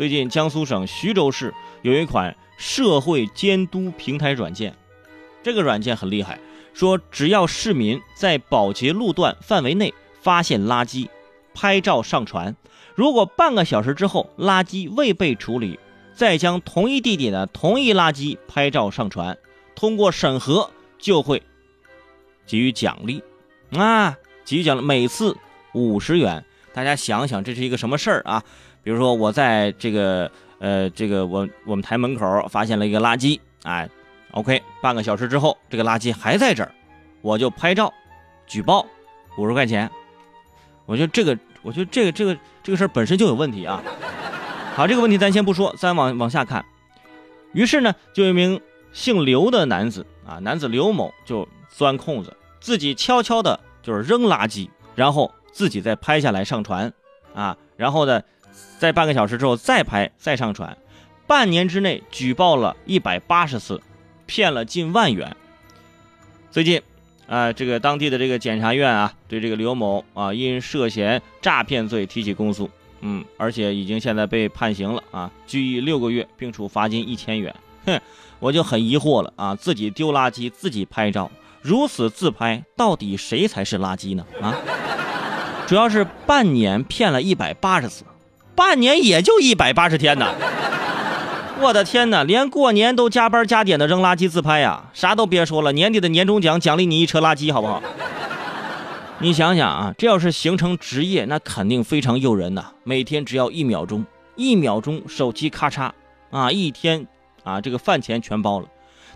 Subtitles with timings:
[0.00, 1.52] 最近江苏省徐州市
[1.82, 4.74] 有一款社会监督平台软件，
[5.42, 6.40] 这个软件很厉害，
[6.72, 9.92] 说只要市民在保洁路段范围内
[10.22, 11.10] 发现垃圾，
[11.52, 12.56] 拍照上传，
[12.94, 15.78] 如果半个小时之后垃圾未被处理，
[16.14, 19.36] 再将同一地点的同一垃圾拍照上传，
[19.74, 21.42] 通过审核就会
[22.46, 23.22] 给予奖励
[23.72, 25.36] 啊，给予奖励，每次
[25.74, 26.46] 五十元。
[26.72, 28.44] 大家想想，这是一个什么事儿啊？
[28.82, 33.88] 比如说，我在这个呃这个我我们台门口发现了一个垃圾，哎
[34.32, 36.72] ，OK，半个小时之后这个垃圾还在这儿，
[37.20, 37.92] 我就拍照
[38.46, 38.86] 举报，
[39.36, 39.90] 五十块钱。
[40.86, 43.82] 我觉得这个，我觉得这个这个这个事儿本身就有问题啊。
[44.74, 46.64] 好，这个问题咱先不说，咱往往下看。
[47.52, 48.60] 于是呢，就一名
[48.92, 55.30] 姓刘的男子啊，男子刘某就钻空子，自己悄悄的就是扔垃圾，然后。
[55.52, 56.92] 自己再拍下来上传，
[57.34, 58.22] 啊，然后呢，
[58.78, 60.76] 在半个小时之后再拍再上传，
[61.26, 63.80] 半年之内举报了一百八十次，
[64.26, 65.36] 骗了近万元。
[66.50, 66.80] 最近，
[67.26, 72.68] 啊，这个当地的这个检察院啊，对这个刘某啊，因涉嫌诈骗罪提起公诉，
[73.02, 77.54] 嗯，而且已经现在被判刑了啊，拘役六个月，并处罚金一千元。
[77.86, 78.00] 哼，
[78.38, 81.30] 我就很疑惑了啊，自己丢垃圾自己拍照，
[81.62, 84.26] 如此自拍，到底谁才是垃圾呢？
[84.40, 84.56] 啊？
[85.66, 88.04] 主要是半年骗了一百八十次，
[88.60, 90.34] 半年也就一百八十天呐！
[91.62, 94.90] 我的天哪，连过年都加班加点的扔垃圾自拍呀！
[94.92, 97.82] 啥都别说了，年底的年终奖奖励你一车垃圾，好不好？
[99.20, 102.66] 你想想啊，这要是形成职业，那肯定非常诱人呐！
[102.84, 104.04] 每天只要一秒钟，
[104.36, 105.92] 一秒钟手机咔嚓
[106.30, 107.06] 啊，一天
[107.42, 108.66] 啊，这个饭钱全包了。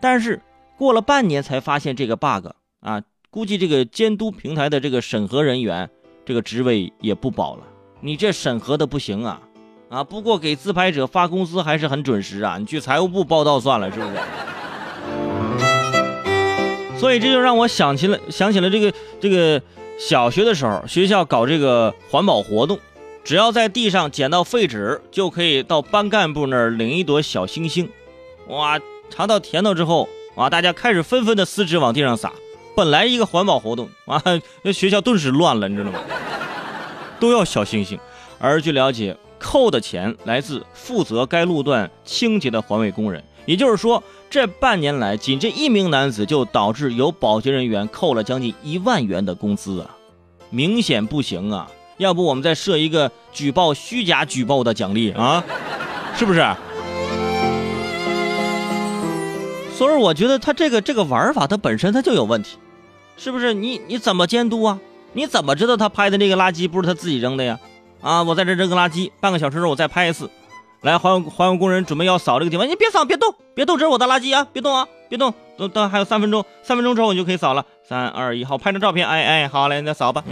[0.00, 0.42] 但是
[0.76, 2.48] 过了半年才发现这个 bug
[2.82, 5.88] 啊，估计这个监督平台的这个审核人员。
[6.26, 7.62] 这个职位也不保了，
[8.02, 9.40] 你这审核的不行啊，
[9.90, 10.02] 啊！
[10.02, 14.12] 不过给自拍者发工资还是很准时啊，你去财务部报到算了，是不是？
[16.98, 19.60] 所以这就让我想起了想起了这个这个
[19.98, 22.78] 小学的时候，学校搞这个环保活动，
[23.22, 27.88] 只要在地上捡到废纸，就可以到班干部那儿领一朵小星星。
[28.48, 32.32] 哇，尝到甜头之后，哇，大家开始纷纷的撕纸往地上撒。
[32.74, 34.22] 本来一个环保活动啊，
[34.62, 35.98] 那学校顿时乱了，你知道吗？
[37.20, 37.96] 都要小星星。
[38.38, 43.22] 而据了解，扣的钱来自负责该路段清洁的环卫工人。
[43.46, 49.90] 也就是说，这半年来，仅这一名男子就导致有保洁人员扣了将近一万元的工资啊，
[50.50, 51.70] 明显不行啊！
[51.96, 55.44] 要不我们再设一个举报虚假举报的奖励啊，
[56.16, 56.40] 是不是？
[59.74, 62.58] 所以我觉得他这个这个玩法，它本身它就有问题，
[63.16, 63.54] 是不是？
[63.54, 64.78] 你你怎么监督啊？
[65.12, 67.58] 你怎么知道他拍的那个垃圾不是他自己扔的呀？
[68.00, 70.30] 啊，我在这扔个垃圾，半个小时之后我再拍一次，
[70.82, 80.24] 来环环卫工人准备要扫这个地方，你别扫，别动，别动，这是我的垃圾啊，别动啊，别动，等等还有三分钟，三分钟之后你就可以扫了，三二一，好，拍张照片，哎哎，好嘞，那扫吧。